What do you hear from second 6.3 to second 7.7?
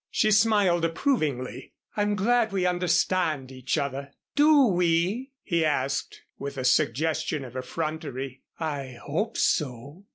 with a suggestion of